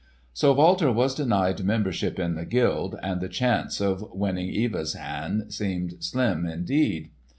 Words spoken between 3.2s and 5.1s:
the chance of winning Eva's